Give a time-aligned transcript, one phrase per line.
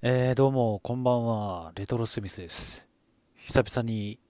[0.00, 1.72] えー、どうも、こんばんは。
[1.74, 2.86] レトロスミスです。
[3.34, 4.20] 久々に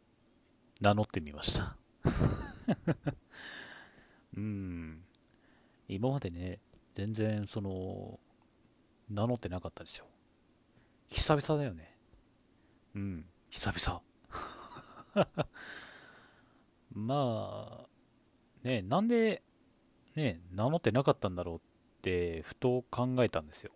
[0.81, 1.77] 名乗ってみました。
[4.35, 5.05] うん。
[5.87, 6.63] 今までね、
[6.95, 8.19] 全然、その、
[9.11, 10.07] 名乗ってなかったですよ。
[11.09, 11.99] 久々だよね。
[12.95, 14.03] うん、久々。
[16.93, 17.89] まあ、
[18.67, 19.43] ね、なんで、
[20.15, 21.61] ね、名乗ってなかったんだろうっ
[22.01, 23.73] て、ふと考えたんですよ。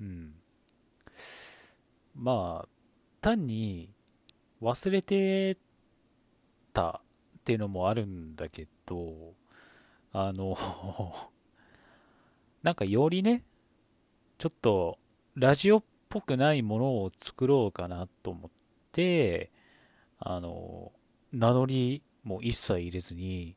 [0.00, 0.34] うん。
[2.20, 2.68] まあ、
[3.22, 3.88] 単に
[4.60, 5.56] 忘れて
[6.74, 7.00] た
[7.38, 9.32] っていうのもあるんだけど、
[10.12, 10.54] あの、
[12.62, 13.42] なんかよりね、
[14.36, 14.98] ちょっと
[15.34, 18.50] ラジオっぽくないものを作ろうかなと思っ
[18.92, 19.50] て、
[20.18, 20.92] あの、
[21.32, 23.56] 名乗りも一切入れずに、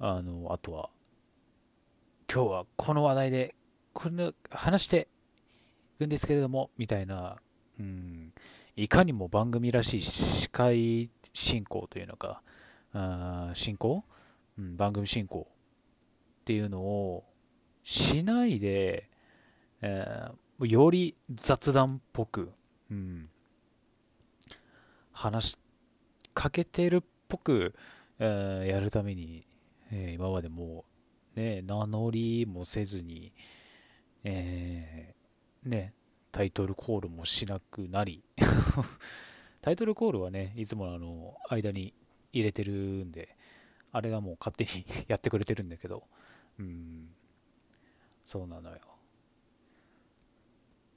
[0.00, 0.90] あの、あとは、
[2.28, 3.54] 今日はこの話題で、
[3.92, 5.06] これ話して
[5.94, 7.36] いくんですけれども、みたいな、
[7.78, 8.32] うん、
[8.76, 12.42] いかにも番組らしい司会進行というのか、
[12.92, 14.04] あ進行、
[14.58, 15.48] うん、番組進行
[16.42, 17.24] っていうのを
[17.82, 19.10] しないで、
[19.82, 22.52] えーより雑談っぽく、
[22.88, 23.28] うん、
[25.10, 25.58] 話し
[26.32, 27.74] かけてるっぽく、
[28.20, 29.44] えーやるために、
[29.90, 30.84] えー今までも
[31.36, 33.32] う、ね、名乗りもせずに、
[34.22, 35.92] えーね、
[36.34, 38.24] タイトルコールもしなくなり。
[39.62, 41.94] タイトルコールはねいつもあの間に
[42.32, 43.36] 入れてるんで
[43.92, 46.08] あれがもう勝手にやってくれてるんだけど。
[46.58, 47.14] うん。
[48.24, 48.78] そうなのよ。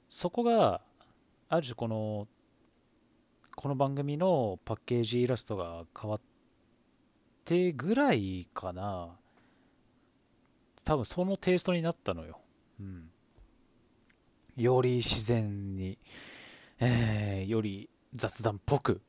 [0.08, 0.80] そこが
[1.48, 2.26] ある種この
[3.54, 6.20] この番組のパッケージイラストが変わっ
[7.44, 9.16] てぐらいかな。
[10.82, 12.40] 多分そのテイストになったのよ。
[12.80, 13.12] うん。
[14.58, 15.98] より自然に、
[16.80, 19.00] えーより雑談っぽく、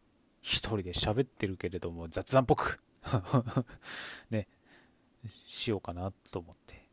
[0.42, 2.80] 一人で喋ってるけれども雑談っぽく、
[4.30, 4.48] ね、
[5.28, 6.88] しようかなと思って。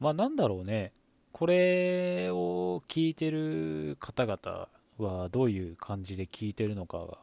[0.00, 0.92] まあなんだろうね、
[1.30, 7.18] これを聞いてる方々はどういう感じで聞いてるのかが、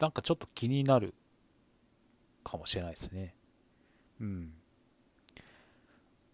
[0.00, 1.14] なんかちょっと気になる
[2.42, 3.36] かもしれないですね。
[4.20, 4.52] うん。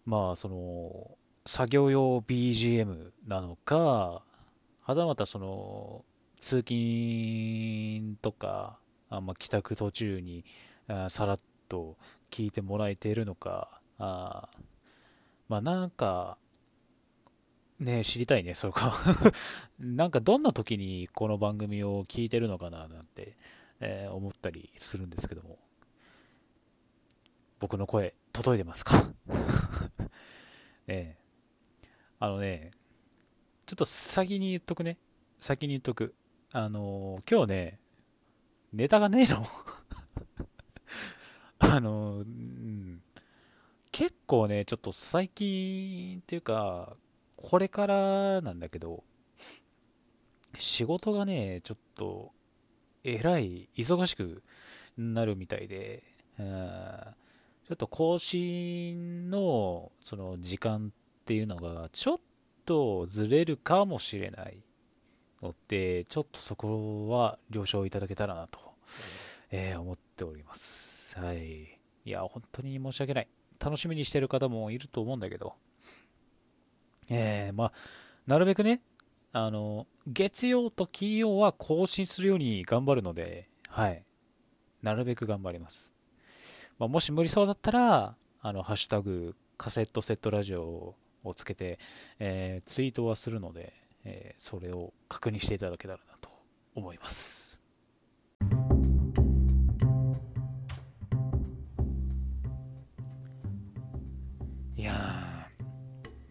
[0.03, 4.23] まあその、作業用 BGM なのか、
[4.81, 6.05] はたまたその、
[6.37, 10.45] 通勤とか、あま、帰宅途中に
[10.87, 11.39] あさらっ
[11.69, 11.97] と
[12.31, 14.49] 聞いてもらえているのか、あ
[15.49, 16.37] まあなんか、
[17.79, 18.93] ね知りたいね、それか。
[19.79, 23.35] なんかどんな時にこの番組を聞いてるのかななんて、
[23.79, 25.59] えー思ったりするんですけども。
[27.59, 29.11] 僕の声、届いてますか？
[30.87, 31.22] ええ
[32.23, 32.71] あのね、
[33.65, 34.97] ちょっと先に言っとくね。
[35.41, 36.15] 先に言っとく。
[36.53, 37.79] あのー今日ね、
[38.71, 39.45] ネタがねえの。
[41.59, 43.03] あのーうん、
[43.91, 46.95] 結構ね、ちょっと最近っていうか、
[47.35, 49.03] これからなんだけど、
[50.57, 52.31] 仕事がね、ちょっと、
[53.03, 54.43] えらい忙しく
[54.95, 56.03] なるみたいで、
[56.39, 57.15] うん
[57.67, 62.19] ちょっと更新のその時間っていうのがちょっ
[62.65, 64.57] とずれるかもしれない
[65.41, 68.59] ので、ちょっとそこは了承いただけたらなと、
[69.49, 71.17] えー思っております。
[71.17, 71.79] はい。
[72.05, 73.27] いや、本当に申し訳ない。
[73.57, 75.55] 楽しみにしてる方もいると思うんだけど、
[77.09, 77.73] えー、まあ、
[78.27, 78.81] なるべくね、
[79.31, 84.03] あの、月曜と金曜は更新するように頑張るので、はい。
[84.81, 85.93] なるべく頑張ります。
[86.77, 91.79] まあ、もし無理そうだったら、あの、ハッシュタグ、カセットセットラジオををつけて、
[92.19, 93.73] えーツイートはするので、
[94.03, 96.29] えーそれを確認していただけたらなと
[96.75, 97.59] 思います。
[104.75, 105.47] いや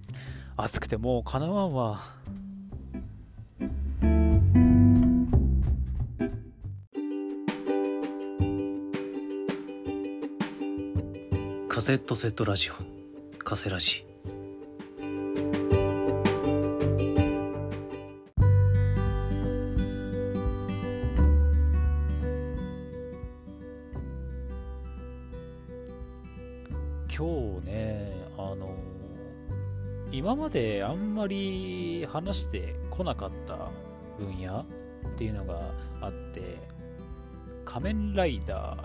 [0.09, 2.01] ー、暑くてもうかなわんわ。
[11.69, 12.75] カセットセットラジオ、
[13.39, 14.12] カセラジ。
[30.53, 33.57] であんまり話してこなかった
[34.19, 34.65] 分野っ
[35.17, 36.59] ていうのがあって、
[37.65, 38.77] 仮面ライダ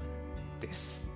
[0.60, 1.12] ーです。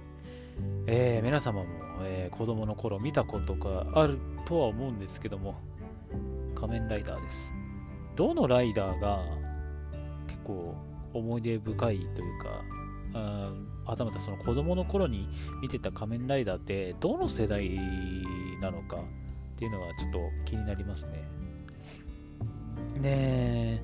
[0.88, 1.70] えー皆様も、
[2.04, 5.56] えー子供の頃見たことがあるとは思うんですけども、
[6.54, 7.54] 仮面ライダーです。
[8.16, 9.24] どのライダーが
[10.28, 10.76] 結構
[11.14, 12.64] 思い出深いというか、
[13.86, 15.30] はたまたその子供の頃に
[15.62, 17.80] 見てた仮面ライダーってどの世代
[18.62, 18.98] なのか
[19.62, 21.30] っていうのはちょっと気になりますね。
[23.00, 23.84] ね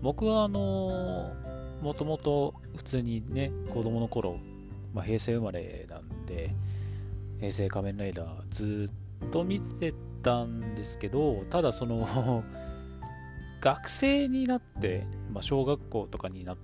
[0.00, 1.34] 僕はあの
[1.82, 4.38] もともと普通にね子供の頃、
[4.94, 6.50] まあ、平成生まれなんで
[7.40, 8.88] 平成仮面ライダーず
[9.26, 12.42] っと見てたんですけどただその
[13.60, 16.56] 学生になって、まあ、小学校とかになっ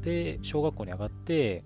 [0.00, 1.64] て小学校に上がって、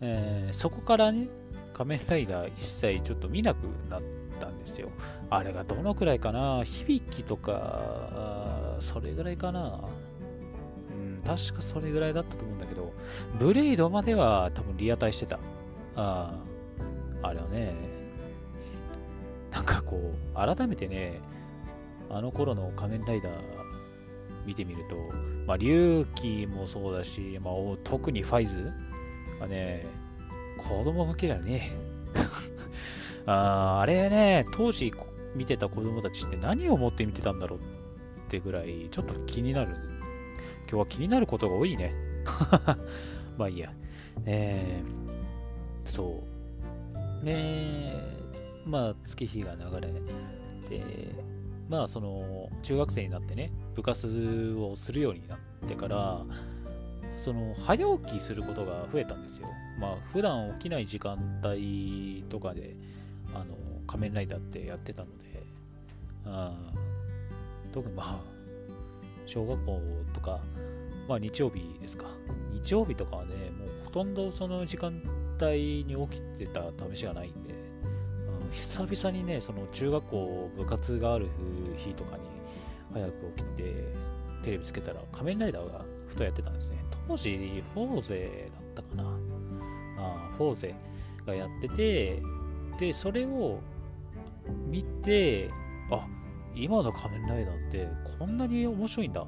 [0.00, 1.26] えー、そこからね
[1.74, 4.88] 仮面ライダー一切ちょっと見なくなってたんですよ。
[5.30, 6.62] あれがどのくらいかな？
[6.64, 9.80] 響きとかそれぐらいかな？
[10.90, 12.92] うん確かそれぐらいだったと思うんだけど
[13.38, 15.38] ブレイドまでは多分リアタイしてた。
[15.96, 16.32] あ
[17.22, 17.74] あれはね
[19.50, 21.20] なんかこう改めてね
[22.10, 23.32] あの頃の仮面ライダー
[24.46, 24.96] 見てみると、
[25.46, 27.54] まあ、龍騎もそうだし、まあ、
[27.84, 28.72] 特にファイズ
[29.38, 29.84] はね、
[30.56, 31.70] 子供向けじゃね
[32.14, 32.18] え。
[33.30, 34.92] ああれね、当時
[35.34, 37.62] 見てた子供たちって何を思って見てたんだろうっ
[38.30, 39.74] てぐらい、ちょっと気になる。
[40.62, 41.92] 今日は気になることが多いね。
[43.36, 43.70] まあいいや。
[44.24, 46.22] えー、そ
[47.22, 47.24] う。
[47.24, 47.92] ね、
[48.66, 49.88] まあ月日が流れ
[50.68, 51.28] て、
[51.68, 55.38] まあその中学生になってね部活をするようになっ
[55.68, 56.24] てから
[57.18, 59.48] その早起きすることが増えたんですよ
[59.78, 62.76] まあ普段起きない時間帯とかで
[63.34, 65.42] あの仮面ライダーってやってたので
[66.26, 66.52] あ
[67.72, 68.18] 特にまあ
[69.26, 69.80] 小学校
[70.14, 70.40] とか
[71.08, 72.06] まあ日曜日ですか
[72.52, 75.02] 日曜日とかはねもうほとんどその時間
[75.40, 77.48] 帯に起きてた試しがないんで
[78.50, 81.26] 久々にね、その中学校部活がある
[81.76, 82.22] 日とかに
[82.92, 83.62] 早く起きて、
[84.42, 86.76] テレビつけたら仮面ライダーがふとやってたんですね。
[87.06, 89.10] 当時、フォーゼだったかな。
[89.98, 90.74] あフォーゼ
[91.26, 92.22] がやってて、
[92.78, 93.60] で、それを
[94.66, 95.50] 見て、
[95.90, 96.06] あ、
[96.54, 97.88] 今の仮面ライダーって
[98.18, 99.20] こんなに面白いんだ。
[99.20, 99.26] と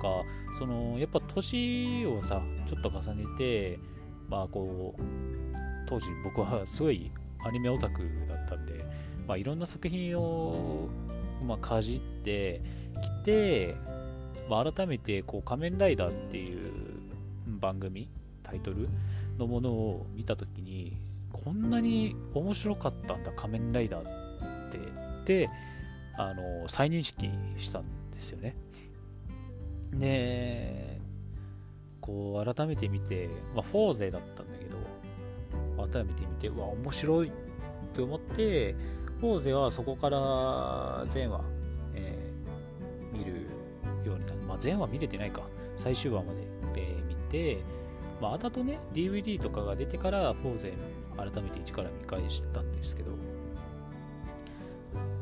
[0.00, 0.22] か、
[0.58, 3.78] その、やっぱ年をさ、ちょっと重ねて、
[4.28, 5.02] まあこう、
[5.88, 7.10] 当時僕はすごい
[7.44, 8.84] アニメオタクだったんで、
[9.26, 10.88] まあ、いろんな作品を、
[11.44, 12.60] まあ、かじって
[13.02, 13.76] きて、
[14.48, 16.70] まあ、改めてこう仮面ライダーっていう
[17.46, 18.08] 番組
[18.42, 18.88] タイトル
[19.38, 20.96] のものを見た時に
[21.32, 24.72] こんなに面白かったんだ仮面ライダーっ
[25.24, 25.48] てで
[26.16, 28.56] あの再認識したんですよね
[29.92, 31.00] で
[32.00, 34.78] こう改めて見て、まあ、フォーゼだったんだけど
[35.86, 37.32] 改めて見て、うわ、面白いっ
[37.92, 38.74] て思って、
[39.20, 41.40] フォーゼはそこから全話、
[41.94, 43.32] えー、見る
[44.04, 44.38] ようになる。
[44.46, 45.42] まあ、全話見れてないか。
[45.76, 46.38] 最終話まで、
[46.76, 47.58] えー、見て、
[48.20, 50.72] まあ、あたとね、DVD とかが出てから、フォーゼ
[51.16, 53.12] 改めて一から見返したんですけど、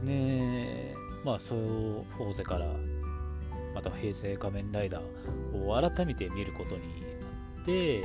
[0.03, 0.95] ね
[1.25, 2.67] まあ、そうフォーゼから、
[3.75, 8.05] また平成仮面ライダーを改めて見ることになって、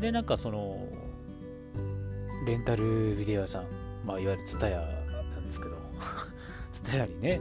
[0.00, 0.88] で、なんかその、
[2.44, 3.66] レンタルビデオ屋さん、
[4.04, 5.76] まあ、いわゆるツタヤなんですけど
[6.72, 7.40] ツタヤにね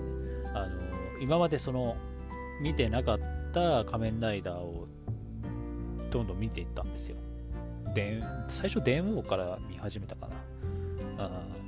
[0.54, 1.98] あの今までその
[2.62, 3.20] 見てなかっ
[3.52, 4.88] た仮面ライダーを
[6.12, 7.18] どんどん見ていったんですよ。
[7.94, 10.36] で最初電王から見始めたかな。
[11.18, 11.62] あ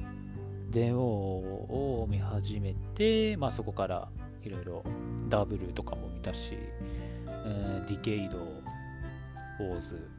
[0.74, 4.10] 電王を見始めて、まあ、そこから
[4.42, 4.84] いろいろ
[5.30, 6.58] ダブルとかも見たし、
[7.28, 8.40] えー、ディケイド、
[9.60, 10.10] オーズ、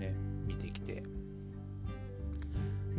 [0.00, 0.12] ね、
[0.46, 1.04] 見てきて、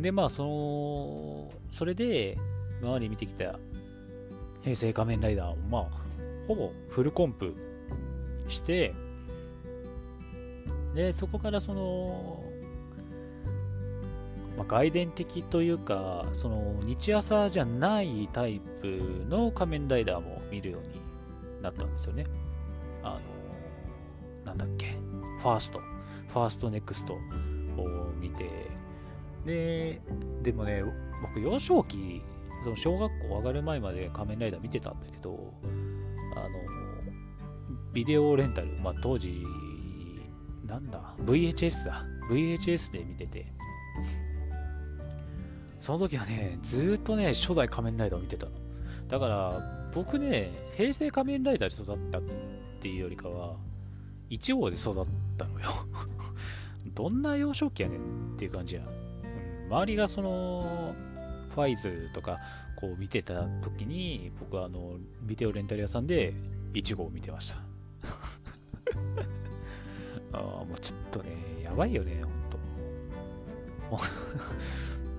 [0.00, 2.38] で、まあ、その、それで、
[2.80, 3.58] 今まで見てきた
[4.62, 5.86] 平成仮面ライダーを、まあ、
[6.48, 7.54] ほぼフルコンプ
[8.48, 8.94] して、
[10.94, 12.41] で、そこからその、
[14.56, 22.24] まあ、外伝的というか、その、ニチアサじゃないタイプの仮面ライダーも見るようになったんですよね。
[23.02, 23.18] あ
[24.44, 24.96] の、なんだっけ、
[25.40, 27.18] ファースト、ファーストネクストを
[28.20, 28.48] 見て、
[29.46, 30.00] で、
[30.42, 30.84] でもね、
[31.22, 32.22] 僕、幼少期、
[32.64, 35.52] その小学校上がる前まで仮面ライダー見てたんだけど、
[36.36, 36.48] あの、
[37.92, 39.44] ビデオレンタル、まあ、当時、
[40.66, 42.04] なんだ、VHS だ。
[42.30, 43.52] VHS で見てて、
[45.82, 48.52] その時はね、ずっとね、初代仮面ライダーを見てたの。
[49.08, 52.22] だから、僕ね、平成仮面ライダーで育ったっ
[52.80, 53.56] ていうよりかは、
[54.30, 55.66] 1号で育ったのよ
[56.94, 58.00] どんな幼少期やねん
[58.34, 58.86] っていう感じやん。
[59.68, 60.94] 周りがその
[61.54, 62.38] ファイズとか
[62.76, 66.34] こう見てた時に僕はあのビデオレンタル屋さんで
[66.74, 67.58] 1号を見てました
[70.38, 71.30] あもうちょっとね
[71.64, 72.20] やばいよね
[73.88, 74.12] ほんと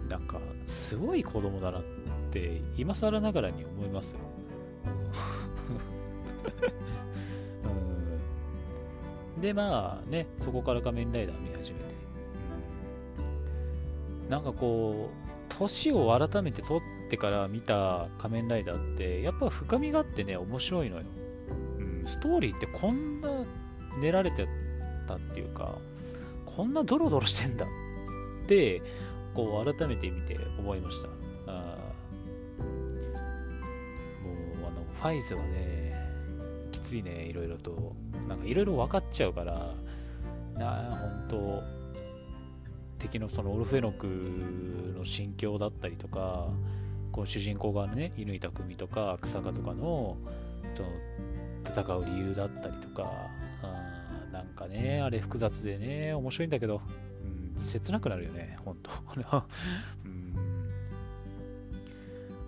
[0.10, 1.84] なんかすごい子供だなっ
[2.32, 4.20] て今更ながらに思いますよ、
[9.42, 11.86] でまあねそこから仮面ライダー見始めて、
[14.24, 21.04] うん、なんかこう年を改めて取ってから見た仮面ライダーってやっぱ深みがあってね面白いのよ、
[21.78, 23.30] うん、ストーリーってこんな
[24.02, 24.48] 練られて
[25.08, 25.76] たっていうか
[26.46, 28.82] こんなドロドロしてんだって
[29.34, 31.10] こう改めて見て思いました。
[31.48, 31.78] あ
[34.22, 34.30] も
[34.64, 35.94] うあのファイズはね
[36.72, 37.96] きついねいろいろと。
[38.28, 39.74] なんかいろいろ分かっちゃうから
[40.56, 41.62] なあ本当
[43.00, 46.48] 敵のそのオルフェノクの心境だったりとか
[47.12, 50.16] この主人公側のね乾田組とか草加とかの
[50.74, 50.90] その
[51.66, 53.12] 戦う理由だったりとか
[53.62, 56.82] あなんかねあれ複雑でね面白いんだけど、
[57.64, 58.92] 切なくなるよね本当
[60.06, 60.34] うん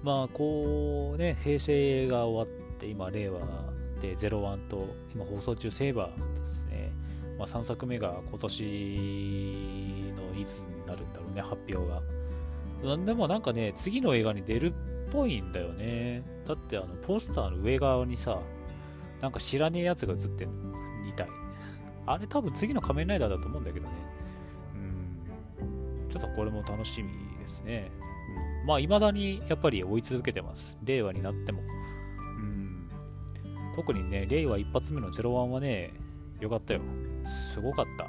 [0.04, 3.40] まあこうね平成が終わって今令和
[4.02, 6.92] で01と今放送中セーバーですね
[7.38, 12.02] まあ、3作目が今年のいつになるんだろうね、発表が。
[13.06, 14.74] でもなんかね、次の映画に出るっ
[15.12, 16.24] ぽいんだよね。
[16.48, 18.40] だってあの、ポスターの上側にさ、
[19.22, 20.78] なんか知らねえやつが映ってんの。
[21.06, 21.28] 2体。
[22.06, 23.94] あれ多分次の仮面ライダーだと思うんだけどね。
[26.16, 26.22] うん。
[26.22, 27.92] ちょっとこれも楽しみですね。
[28.62, 30.78] うん、まあ、未だにやっぱり追い続けてます。
[30.84, 31.62] 令和になっても。
[31.62, 32.90] うん。
[33.76, 35.94] 特にね、令和一発目の01はね、
[36.40, 36.82] よかったよ。
[37.24, 38.08] すごかった。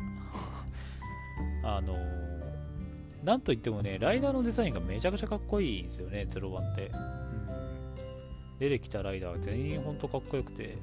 [1.62, 6.86] あのー、なんといってもね、ライダーのデザインがめちゃくちゃかっこいいんですよね、01って。
[6.88, 10.76] うん、出てきたライダー全員ほんとかっこよくて、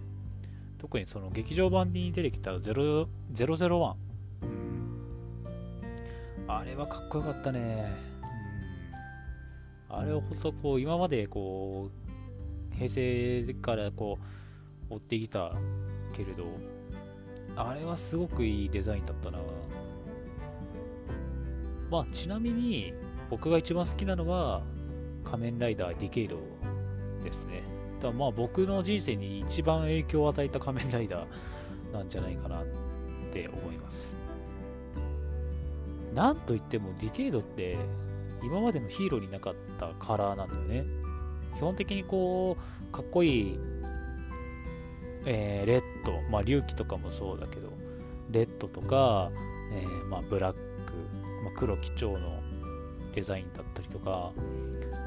[0.78, 3.98] 特にその劇場版に出てきた0 001、うん、
[6.64, 7.94] あれはかっこよかったね。
[9.90, 11.90] うん、あれをほんとこう、今までこ
[12.72, 14.18] う、平成からこ
[14.90, 15.52] う、追ってきた
[16.14, 16.46] けれど、
[17.58, 19.40] あれはすごくいいデザインだったな。
[21.92, 22.94] まあちなみに
[23.30, 24.64] 僕が一番好きなのは
[25.26, 26.38] 仮面ライダーディケイド
[27.26, 27.62] ですね。
[27.98, 32.66] だからまあ僕の人生に一番影響を与えた仮面ライダーなんじゃないかなっ
[33.34, 34.23] て思います。
[36.14, 37.78] なんといってもディケイドって
[38.44, 40.86] 今までのヒーローになかったカラーなんだよね
[41.56, 43.60] 基本的にこうかっこいい
[45.26, 47.70] えー、レッド、まあ、隆起とかもそうだけど、
[48.32, 49.32] レッドとか、
[49.72, 50.60] えー、まあ、ブラック、
[51.44, 52.42] まあ、黒基調の
[53.14, 54.32] デザインだったりとか、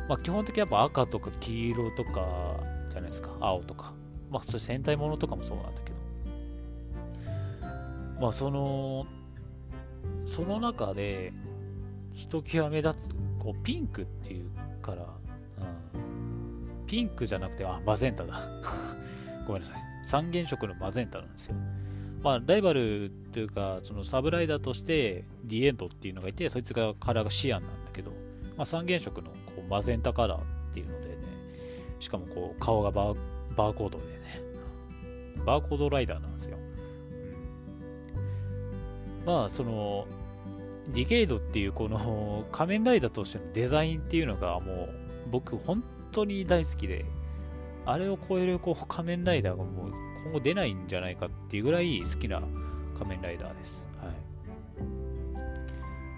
[0.08, 2.56] まあ、基本的にやっぱ赤とか黄色とか
[2.88, 3.92] じゃないですか、青とか。
[4.30, 5.96] まあ、そ戦隊ものとかもそうなんだけど。
[8.22, 9.04] まあ、その、
[10.26, 11.32] その中で、
[12.12, 14.50] ひときわ目立つ、こう、ピンクっていう
[14.82, 15.06] から、
[15.94, 18.34] うん、ピンクじゃなくて、あ、マゼンタだ。
[19.46, 19.78] ごめんなさい。
[20.04, 21.56] 三原色のマゼンタなんですよ。
[22.22, 28.10] まあ、ライバルというか、そのサブライダーとしてディエンドっていうのがいて、そいつがカラーがシアンなんだけど、
[28.56, 31.14] まあ、三原色のこうマゼンタカラーっていうのでね、
[32.00, 33.18] しかもこう顔がバー
[33.56, 34.42] バーコードでね、
[35.44, 36.58] バーコードライダーなんですよ。
[39.26, 40.06] まあ、その、
[40.94, 44.88] ディケイドっていうこの 仮面ライダーとしてのデザインっていうのがもう
[45.30, 47.04] 僕本当に大好きで、
[47.84, 49.92] あれを超えるこう仮面ライダーがもう
[50.24, 52.40] 今後出ないんじゃないかっていうぐらい好きな
[52.96, 53.88] 仮面ライダーです。
[54.00, 54.12] は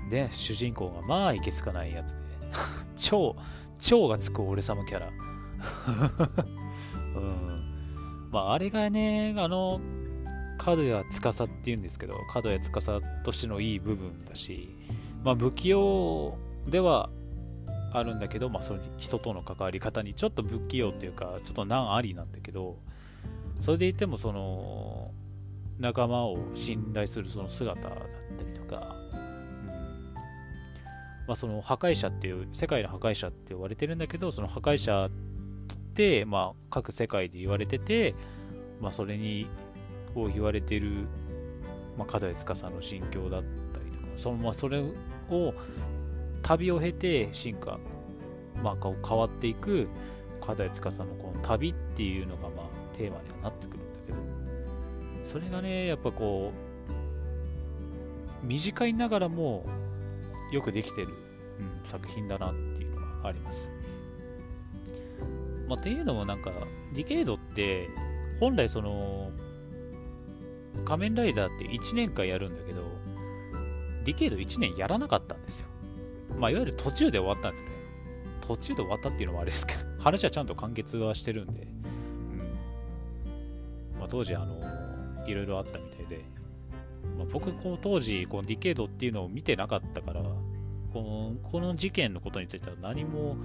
[0.07, 0.11] い。
[0.11, 2.19] で、主人公がまあいけつかないやつで、
[2.97, 3.35] 超、
[3.79, 5.09] 超がつく俺様キャラ。
[7.17, 8.29] うん。
[8.31, 9.81] まああれがね、あの、
[10.59, 12.71] 角谷司っていうんですけど、角谷司
[13.25, 14.69] としてのいい部分だし、
[15.25, 16.37] まあ不器用
[16.67, 17.09] では
[17.93, 22.77] あるんだけど、まあ、その人との関わり方にちょっと不器用っていうかちょっと難ありなんだけど
[23.61, 25.11] それでいてもその
[25.79, 27.91] 仲間を信頼するその姿だっ
[28.37, 29.67] たりとか、うん。
[31.27, 35.11] まあ、その破壊者っていう世界の破壊者って言われてるんだけどその破壊者っ
[35.95, 38.15] て、まあ、各世界で言われてて、
[38.81, 39.47] まあ、それに
[40.19, 41.07] こう言われてる、
[41.97, 45.55] まあ、門司の心境だったりとかその、まあ、それを
[46.43, 47.79] 旅を経て進化、
[48.61, 49.87] まあ、変わっていく
[50.41, 54.19] 課題司のこの旅っていうのがまあテーマにはなってくるんだけど
[55.25, 56.53] それがねやっぱこ
[58.43, 59.65] う短いながらも
[60.51, 61.09] よくできてる、
[61.61, 63.69] うん、作品だなっていうのはあります。
[65.69, 66.51] まあ、っていうのもなんか、
[66.95, 67.91] ディケイドって、
[68.41, 69.31] 本来その、
[70.85, 72.83] 仮面ライダーって1年間やるんだけど、
[74.05, 75.69] ディケイド1年やらなかったんですよ。
[76.39, 77.71] まあ、いわゆる途中で終わったんですね。
[78.41, 81.67] 途中で終わったっていうのもあれですけど、 話はちゃんと完結はしてるんで、う
[82.37, 82.39] ん
[83.99, 84.59] まあ、当時、あの、
[85.27, 86.25] いろいろあったみたいで、
[87.17, 93.37] まあ、僕、こう当時、このディケイドっていうのを見てなかったから、このこの事件のことについては何も、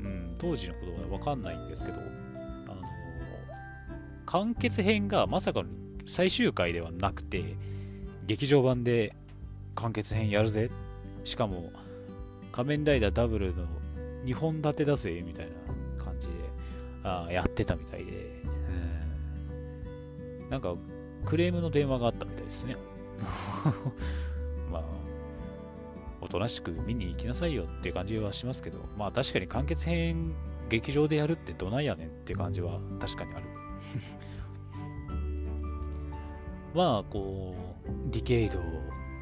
[0.00, 2.82] うん、当時のことは分かんないんですけど、あの
[4.24, 5.68] 完結編がまさかの
[6.06, 7.56] 最終回ではなくて、
[8.26, 9.14] 劇場版で
[9.74, 10.70] 完結編やるぜ。
[11.24, 11.72] しかも、
[12.52, 13.66] 仮面ライダーダブルの
[14.24, 15.46] 2本立てだぜ、みたい
[15.98, 16.34] な感じで
[17.02, 18.12] あやってたみたいで、
[20.42, 20.74] うん、なんか
[21.24, 22.76] クレームの電話があったみたいですね。
[24.70, 24.84] まあ、
[26.20, 30.34] おとなしく見に行きなさいよって感じはしますけど、まあ確かに完結編
[30.68, 33.46] 劇場でやるってどないやねんって感じは確かにある。
[36.76, 37.54] まあこ
[37.86, 38.60] う、ディケイド、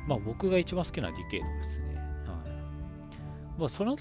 [0.09, 1.95] まあ僕が一番好きなディケイドですね。
[1.95, 2.03] は
[3.57, 3.97] い、まあその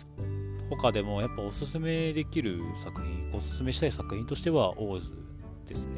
[0.71, 5.13] 他でもやっぱおすすめできる作品、おすすめしたい作品としてはオーズ
[5.67, 5.93] ですね。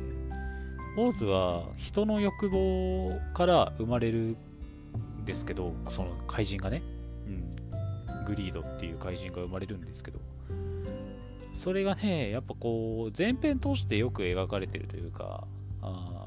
[0.98, 4.38] オーズは人の欲望から生まれる
[5.22, 6.84] んですけど、その怪人がね、
[7.26, 10.20] うん、グリードっていう怪人が生まれるんですけど、
[11.58, 15.48] それがね、やっぱこう、前編通してよく描かれてるというか、
[15.82, 16.25] あ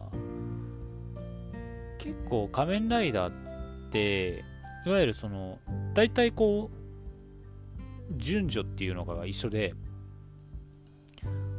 [2.09, 4.43] 結構仮面ライダーって、
[4.87, 5.59] いわゆるその、
[5.93, 9.75] 大体こう、順序っていうのが一緒で、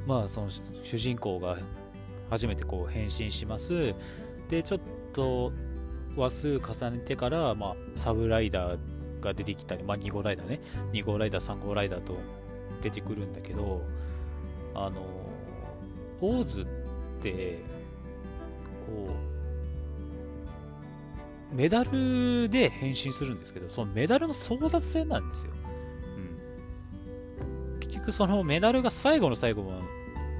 [0.07, 1.59] まあその主人公が
[2.31, 3.93] 初めてこう変身します。
[4.49, 4.79] で、ちょっ
[5.13, 5.53] と
[6.15, 8.79] 話数重ねてから、まあ、サブライダー
[9.21, 10.59] が出てきたり、まあ、2号ライダーね、
[10.93, 12.17] 2号ライダー、3号ライダーと
[12.81, 13.83] 出てくるんだけど、
[14.73, 15.03] あの、
[16.21, 16.65] オーズっ
[17.21, 17.59] て、
[18.87, 19.28] こう、
[21.51, 25.51] メダルで変身するんですけど、そのメダルの争奪戦なんですよ。
[27.71, 27.79] うん。
[27.79, 29.63] 結局そのメダルが最後の最後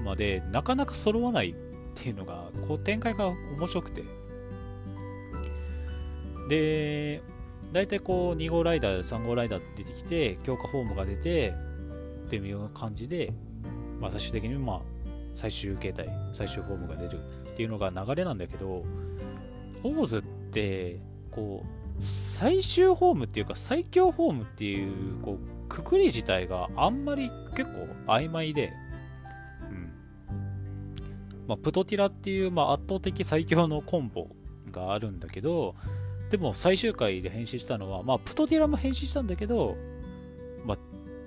[0.04, 1.54] までなかなか揃わないっ
[1.94, 4.04] ていうのが、こう展開が面白くて。
[6.48, 7.22] で、
[7.72, 11.54] 大体こう2号ライダー、3号ライダー出てきて、強化フォームが出て、
[12.26, 13.32] っていうような感じで、
[14.00, 14.80] まあ、最終的にまあ
[15.34, 17.18] 最終形態、最終フォームが出る
[17.52, 18.84] っていうのが流れなんだけど、
[19.82, 20.39] オーズって、
[21.30, 28.72] こう、最終フォームっていうか最強フォームっていう、こう、くくり自体があんまり結構曖昧で、
[29.70, 29.92] うん。
[31.46, 34.28] まあ、プトティラっていう、まあ、圧倒的最強のコンボ
[34.72, 35.74] があるんだけど、
[36.30, 39.76] でも最終回で変身したのは、まあ、プトティラも変身したんだけど、
[40.64, 40.76] ま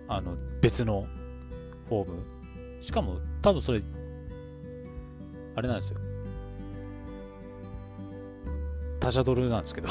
[0.07, 1.07] あ、あの、別の
[1.89, 2.23] フォーム。
[2.81, 3.81] しかも、多分それ、
[5.55, 5.99] あれなんですよ。
[9.03, 9.89] タジャドルなんですけど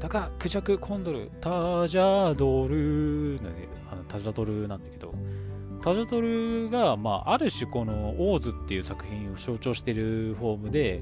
[0.00, 3.38] タカ、クジャク、コンドル、タジャドル
[3.92, 5.12] あのタジャドルなんだけど、
[5.80, 11.00] タジャドルが、まあ、ある種このオーズっていう作品を象徴してるフォームで、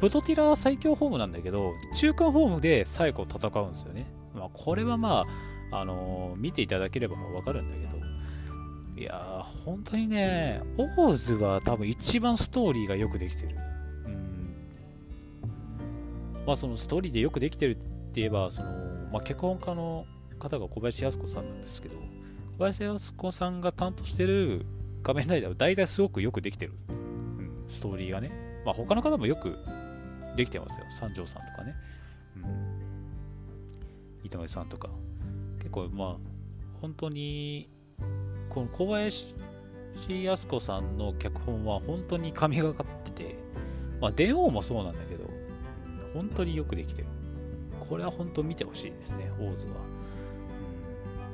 [0.00, 4.06] プトティラは最強フォームなんだけど、中間フォームで最後戦うんですよね。
[4.34, 5.24] まあ、これはま
[5.70, 13.56] あ、あのー、見ていただければわかるんだけど、いやー、本当にね、オーズは多分一番ストーリーがよくできてる。
[16.46, 18.68] まあ、そのストーリーでよくできてるって言えば、その、
[19.12, 20.04] まあ、脚本家の
[20.38, 22.00] 方が小林靖子さんなんですけど、小
[22.60, 24.64] 林靖子さんが担当してる
[25.02, 26.72] 仮面ライダーは大体すごくよくできてる。
[26.88, 28.30] うん、ストーリーがね。
[28.64, 29.56] まあ、他の方もよく
[30.36, 30.86] できてますよ。
[30.90, 31.74] 三条さんとかね。
[32.36, 33.06] うん。
[34.24, 34.88] 糸上さんとか。
[35.58, 36.16] 結構、まあ、
[36.80, 37.68] 本当に、
[38.48, 39.36] この小林
[40.08, 43.36] 靖子さんの脚本は本当に神がかってて、
[44.00, 45.25] まあ、電王もそうなんだけど、
[46.16, 47.08] 本当によくできてる。
[47.78, 49.72] これは本当見てほしいですね、オーズは。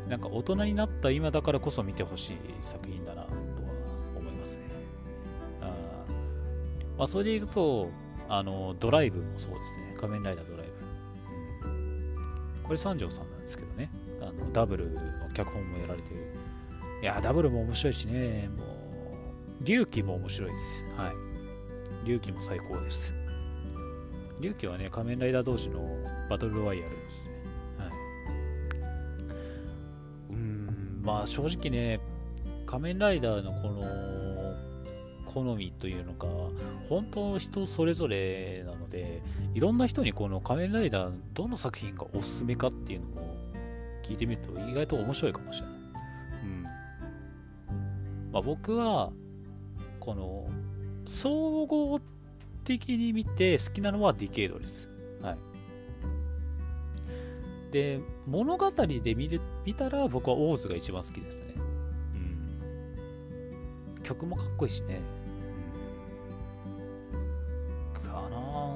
[0.08, 3.36] なんか大人になった今だからこそ見てほしい作品だなとは
[4.18, 4.62] 思いますね。
[5.60, 5.66] あ
[6.98, 7.90] まあ、それでいくと、
[8.28, 9.96] あの、ドライブもそうですね。
[10.00, 12.62] 仮面ライダードライブ。
[12.64, 13.88] これ三条さんなんですけどね。
[14.20, 15.00] あのダブルの
[15.32, 16.34] 脚本もやられてる。
[17.02, 18.48] いや、ダブルも面白いしね。
[18.48, 18.64] も
[19.60, 20.84] う、龍騎も面白いです。
[20.96, 21.14] はい。
[22.06, 23.21] 龍騎も最高です。
[24.42, 25.80] 龍騎はね、仮面ライダー同士の
[26.28, 27.32] バトルロワイヤルですね。
[27.78, 27.88] はい。
[30.30, 32.00] うーん、まあ正直ね、
[32.66, 33.84] 仮面ライダーのこの
[35.32, 36.26] 好みというのか、
[36.88, 39.22] 本当人それぞれなので、
[39.54, 43.26] いろんな人にこの仮面ライダーどの作品がおすすめかっていうのを
[44.02, 45.76] 聞いてみると意外と面白いかもしれない。
[46.44, 46.62] うん。
[48.32, 49.12] まあ、僕は
[50.00, 50.48] この
[51.06, 52.00] 総合
[52.64, 54.88] 的に見て好きなのはディケードです。
[55.22, 55.38] はい。
[57.72, 61.54] で、物語で見る見たら僕はオーズが一番好きですね。
[63.96, 64.02] うん。
[64.02, 65.00] 曲もかっこいいしね。
[68.02, 68.74] かな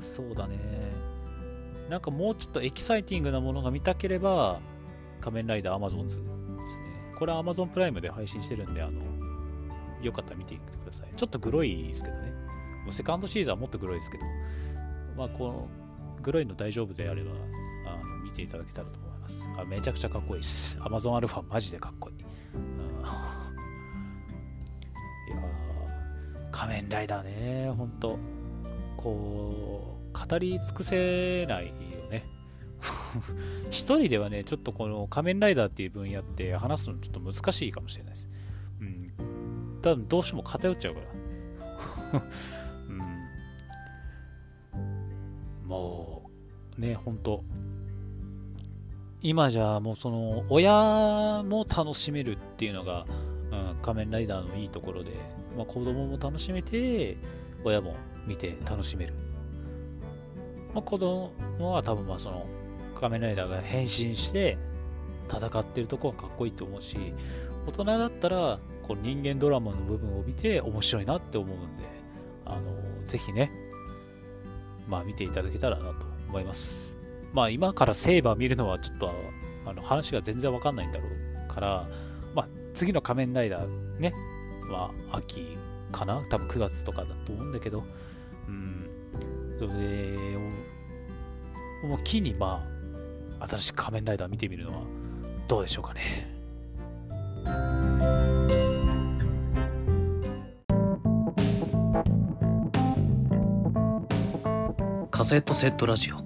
[0.00, 0.56] そうだね。
[1.88, 4.60] なんかもうちょっとエキサイティングなものが見たければ、
[5.20, 6.34] 仮面ライダーアマゾンズですね。
[7.18, 9.00] これはアマゾンプライムで配信してるんで、あの、
[10.02, 11.08] よかったら見てみてください。
[11.16, 12.47] ちょっとグロいですけどね。
[12.84, 14.24] もうセカンドシーズンはもっとグロいですけど、
[15.16, 15.68] まあ、この、
[16.22, 17.30] グロいの大丈夫であれば、
[17.86, 19.44] あの見ていただけたらと思います。
[19.56, 20.78] あめちゃくちゃかっこいいです。
[20.80, 22.16] アマゾンアルファマジでかっこいい。
[22.18, 22.20] い
[25.30, 25.36] や
[26.50, 28.18] 仮面ライダーね、ほんと。
[28.96, 31.72] こう、語り尽くせないよ
[32.10, 32.24] ね。
[33.70, 38.28] 一人ではね、ちょっとこの仮面ライダーっていう分野って話すのちょっと難しいかもしれないです。
[38.80, 39.78] うん。
[39.82, 42.22] 多分どうしても偏っちゃうから。
[45.68, 46.30] も
[46.76, 47.44] う、ね、ほんと。
[49.20, 50.72] 今じゃもうその、親
[51.44, 53.04] も楽しめるっていうのが、
[53.52, 55.10] うん、仮面ライダーのいいところで、
[55.56, 57.16] まあ、子供も楽しめて、
[57.62, 57.94] 親も
[58.26, 59.14] 見て楽しめる。
[60.74, 62.46] まあ、子供は多分まあその、
[62.98, 64.58] 仮面ライダーが変身して
[65.28, 67.14] 戦ってるとこはかっこいいと思うし
[67.66, 71.84] 大人だったらこう人間ドラマの部分を見て面白いなって思うんで
[72.44, 72.60] あの
[73.06, 73.52] ぜひね
[74.88, 76.96] まあ見ていただけたらなと思います。
[77.32, 79.10] まあ今からセーバー見るのはちょっと
[79.66, 81.86] あの話が全然わかんないんだろうから
[82.34, 84.14] まあ次の仮面ライダーね
[84.70, 85.56] まあ秋
[85.92, 86.22] かな？
[86.28, 87.84] 多分9月とかだと思うんだけど。
[88.48, 88.88] うん。
[89.58, 92.64] それをもう木にま
[93.40, 94.82] あ新しい仮面ライダー見てみるのは
[95.48, 96.32] どうでしょうかね。
[105.28, 106.16] セットセットラジオ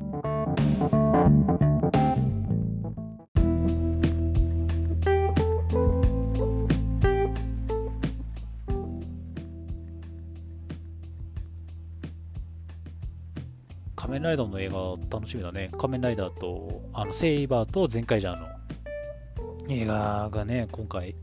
[13.96, 14.76] 仮面ライダーの映画
[15.10, 15.72] 楽しみだね。
[15.76, 18.46] 仮面ライダーと、あの、セイバーとゼンカイジャーの
[19.68, 21.16] 映画がね、今回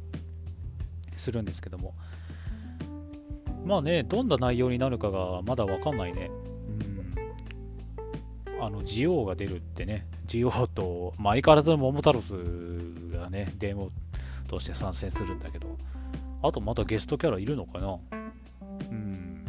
[1.16, 1.94] するんですけども。
[3.64, 6.30] まあね、どんな内容になるかがまだわかんないね。
[8.80, 12.36] の、ジオウが出るってね、ジオウと、まあ、相変わらずの桃太郎ス
[13.12, 13.92] がね、デーモ
[14.48, 15.78] として参戦するんだけど、
[16.42, 17.98] あとまたゲストキャラいるのかな？
[18.92, 19.46] うん。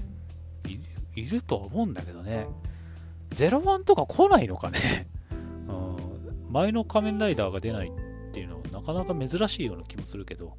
[1.14, 2.46] いるとは思うんだけどね。
[3.30, 5.06] 01とか来ないのかね、
[5.68, 7.92] うん、前の仮面ライダーが出ないっ
[8.32, 10.56] ていうのはなかなか珍しいような気もするけど、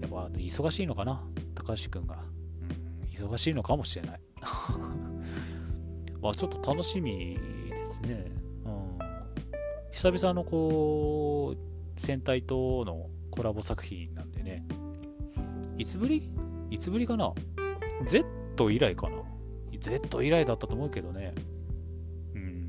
[0.00, 1.22] やっぱ忙しいのかな、
[1.54, 2.18] 高橋くんが。
[2.62, 4.20] うん、忙しいのかもしれない。
[6.20, 7.38] まあちょっと楽しみ
[8.00, 8.32] ですね。
[8.64, 8.98] うん、
[9.90, 11.58] 久々のこう、
[12.00, 14.64] 戦隊とのコラボ作品なんでね。
[15.76, 16.30] いつぶり？
[16.70, 17.32] いつぶりかな
[18.06, 18.24] ?Z
[18.70, 19.16] 以来かな
[19.78, 21.34] ?Z 以来だったと思うけどね
[22.34, 22.68] うん。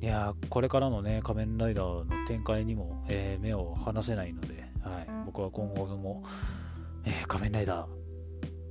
[0.00, 6.24] いやこれからのね、仮面ライダーの展開にも、えー、目を離せないので、はい、僕は今後も、
[7.04, 7.86] えー、仮面ライダ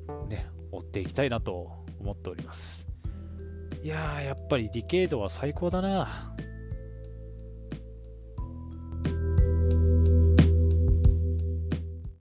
[0.08, 2.88] ー、ね、追っていきたいなと思っております。
[3.88, 6.10] いやー、やっぱりディケードは最高だな。